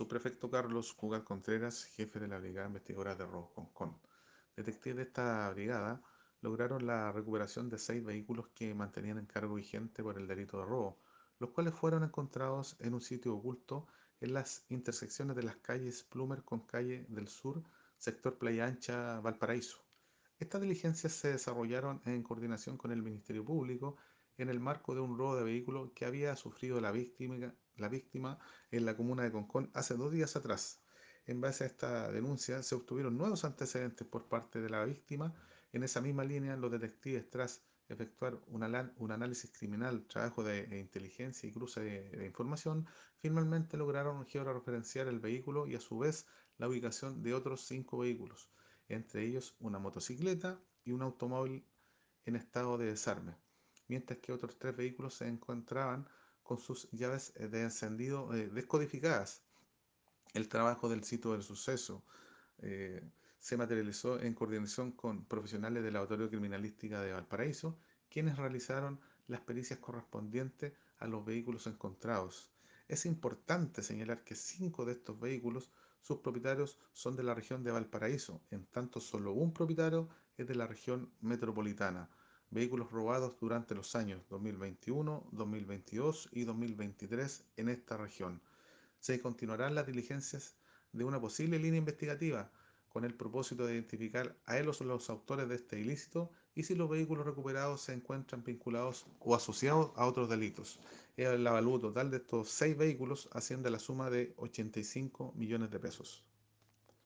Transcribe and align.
subprefecto 0.00 0.48
Carlos 0.48 0.94
Cugat 0.94 1.24
Contreras, 1.24 1.84
jefe 1.84 2.20
de 2.20 2.26
la 2.26 2.38
Brigada 2.38 2.68
Investigadora 2.68 3.14
de 3.14 3.26
Robo 3.26 3.52
Concón. 3.52 3.98
Detectives 4.56 4.96
de 4.96 5.02
esta 5.02 5.50
brigada 5.50 6.00
lograron 6.40 6.86
la 6.86 7.12
recuperación 7.12 7.68
de 7.68 7.76
seis 7.76 8.02
vehículos 8.02 8.48
que 8.54 8.74
mantenían 8.74 9.18
en 9.18 9.26
cargo 9.26 9.56
vigente 9.56 10.02
por 10.02 10.16
el 10.16 10.26
delito 10.26 10.56
de 10.58 10.64
robo, 10.64 10.96
los 11.38 11.50
cuales 11.50 11.74
fueron 11.74 12.02
encontrados 12.02 12.76
en 12.80 12.94
un 12.94 13.02
sitio 13.02 13.34
oculto 13.34 13.88
en 14.22 14.32
las 14.32 14.64
intersecciones 14.70 15.36
de 15.36 15.42
las 15.42 15.56
calles 15.56 16.02
Plumer 16.04 16.44
con 16.44 16.60
calle 16.60 17.04
del 17.10 17.28
Sur, 17.28 17.62
sector 17.98 18.38
Playa 18.38 18.68
Ancha, 18.68 19.20
Valparaíso. 19.20 19.84
Estas 20.38 20.62
diligencias 20.62 21.12
se 21.12 21.32
desarrollaron 21.32 22.00
en 22.06 22.22
coordinación 22.22 22.78
con 22.78 22.90
el 22.90 23.02
Ministerio 23.02 23.44
Público 23.44 23.98
en 24.42 24.48
el 24.48 24.58
marco 24.58 24.94
de 24.94 25.02
un 25.02 25.18
robo 25.18 25.36
de 25.36 25.44
vehículo 25.44 25.92
que 25.94 26.06
había 26.06 26.34
sufrido 26.34 26.80
la 26.80 26.90
víctima, 26.92 28.38
en 28.70 28.84
la 28.86 28.96
comuna 28.96 29.22
de 29.22 29.32
Concón 29.32 29.70
hace 29.74 29.94
dos 29.94 30.12
días 30.12 30.34
atrás. 30.34 30.80
En 31.26 31.42
base 31.42 31.64
a 31.64 31.66
esta 31.66 32.10
denuncia 32.10 32.62
se 32.62 32.74
obtuvieron 32.74 33.18
nuevos 33.18 33.44
antecedentes 33.44 34.06
por 34.06 34.28
parte 34.28 34.62
de 34.62 34.70
la 34.70 34.82
víctima. 34.86 35.34
En 35.72 35.82
esa 35.82 36.00
misma 36.00 36.24
línea, 36.24 36.56
los 36.56 36.70
detectives, 36.70 37.28
tras 37.28 37.62
efectuar 37.90 38.40
un, 38.46 38.62
análisis 39.12 39.52
criminal, 39.52 40.06
trabajo 40.06 40.42
de, 40.42 40.66
de, 40.66 40.78
inteligencia 40.78 41.46
y 41.46 41.52
cruce 41.52 41.80
de, 41.80 42.08
de 42.10 42.26
información, 42.26 42.86
finalmente 43.18 43.76
lograron 43.76 44.24
georreferenciar 44.26 45.06
el 45.08 45.20
vehículo 45.20 45.66
y 45.66 45.74
a 45.74 45.80
su 45.80 45.98
vez 45.98 46.26
la 46.56 46.68
ubicación 46.68 47.22
de 47.22 47.34
otros 47.34 47.66
cinco 47.66 47.98
vehículos, 47.98 48.48
entre 48.88 49.26
ellos 49.26 49.54
una 49.58 49.78
motocicleta 49.78 50.58
y 50.84 50.92
un 50.92 51.02
automóvil 51.02 51.66
en 52.24 52.36
estado 52.36 52.78
de 52.78 52.86
desarme 52.86 53.36
mientras 53.90 54.20
que 54.20 54.32
otros 54.32 54.56
tres 54.56 54.76
vehículos 54.76 55.14
se 55.14 55.26
encontraban 55.26 56.06
con 56.44 56.60
sus 56.60 56.88
llaves 56.92 57.32
eh, 57.34 57.48
de 57.48 57.62
encendido 57.62 58.32
eh, 58.32 58.48
descodificadas. 58.48 59.42
El 60.32 60.48
trabajo 60.48 60.88
del 60.88 61.02
sitio 61.02 61.32
del 61.32 61.42
suceso 61.42 62.04
eh, 62.58 63.02
se 63.40 63.56
materializó 63.56 64.20
en 64.20 64.34
coordinación 64.34 64.92
con 64.92 65.24
profesionales 65.24 65.82
de 65.82 65.90
la 65.90 65.98
Autoridad 65.98 66.30
Criminalística 66.30 67.00
de 67.00 67.12
Valparaíso, 67.12 67.76
quienes 68.08 68.36
realizaron 68.36 69.00
las 69.26 69.40
pericias 69.40 69.80
correspondientes 69.80 70.72
a 70.98 71.08
los 71.08 71.24
vehículos 71.24 71.66
encontrados. 71.66 72.48
Es 72.86 73.06
importante 73.06 73.82
señalar 73.82 74.22
que 74.22 74.36
cinco 74.36 74.84
de 74.84 74.92
estos 74.92 75.18
vehículos, 75.18 75.72
sus 76.00 76.18
propietarios 76.18 76.78
son 76.92 77.16
de 77.16 77.24
la 77.24 77.34
región 77.34 77.64
de 77.64 77.72
Valparaíso, 77.72 78.40
en 78.52 78.66
tanto 78.66 79.00
solo 79.00 79.32
un 79.32 79.52
propietario 79.52 80.08
es 80.36 80.46
de 80.46 80.54
la 80.54 80.68
región 80.68 81.12
metropolitana 81.20 82.08
vehículos 82.50 82.90
robados 82.90 83.38
durante 83.40 83.74
los 83.74 83.94
años 83.94 84.22
2021, 84.28 85.28
2022 85.32 86.28
y 86.32 86.44
2023 86.44 87.44
en 87.56 87.68
esta 87.68 87.96
región. 87.96 88.40
Se 88.98 89.20
continuarán 89.20 89.74
las 89.74 89.86
diligencias 89.86 90.56
de 90.92 91.04
una 91.04 91.20
posible 91.20 91.58
línea 91.58 91.78
investigativa 91.78 92.50
con 92.88 93.04
el 93.04 93.14
propósito 93.14 93.66
de 93.66 93.74
identificar 93.74 94.36
a 94.46 94.58
ellos 94.58 94.80
los 94.80 95.08
autores 95.10 95.48
de 95.48 95.54
este 95.54 95.78
ilícito 95.78 96.30
y 96.54 96.64
si 96.64 96.74
los 96.74 96.90
vehículos 96.90 97.24
recuperados 97.24 97.82
se 97.82 97.92
encuentran 97.92 98.42
vinculados 98.42 99.06
o 99.20 99.34
asociados 99.34 99.92
a 99.94 100.06
otros 100.06 100.28
delitos. 100.28 100.80
El 101.16 101.46
avalúo 101.46 101.78
total 101.78 102.10
de 102.10 102.16
estos 102.16 102.48
seis 102.48 102.76
vehículos 102.76 103.28
asciende 103.32 103.68
a 103.68 103.72
la 103.72 103.78
suma 103.78 104.10
de 104.10 104.34
85 104.38 105.32
millones 105.36 105.70
de 105.70 105.78
pesos. 105.78 106.24